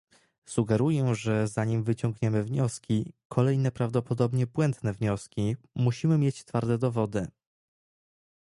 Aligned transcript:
Sugeruję, 0.45 1.15
że 1.15 1.47
zanim 1.47 1.83
wyciągniemy 1.83 2.43
wnioski, 2.43 3.13
kolejne 3.27 3.71
prawdopodobnie 3.71 4.47
błędne 4.47 4.93
wnioski, 4.93 5.55
musimy 5.75 6.17
mieć 6.17 6.43
twarde 6.43 6.77
dowody 6.77 7.27